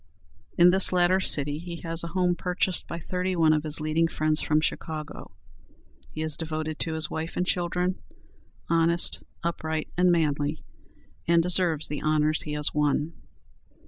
In 0.57 0.71
this 0.71 0.91
latter 0.91 1.19
city 1.19 1.59
he 1.59 1.75
has 1.81 2.03
a 2.03 2.07
home 2.07 2.33
purchased 2.33 2.87
by 2.87 2.97
thirty 2.97 3.35
one 3.35 3.53
of 3.53 3.61
his 3.61 3.79
leading 3.79 4.07
friends 4.07 4.41
from 4.41 4.59
Chicago. 4.59 5.29
He 6.09 6.23
is 6.23 6.35
devoted 6.35 6.79
to 6.79 6.95
his 6.95 7.11
wife 7.11 7.37
and 7.37 7.45
children, 7.45 7.99
honest, 8.67 9.21
upright, 9.43 9.89
and 9.95 10.11
manly, 10.11 10.63
and 11.27 11.43
deserves 11.43 11.87
the 11.87 12.01
honors 12.01 12.41
he 12.41 12.53
has 12.53 12.73
won. 12.73 13.13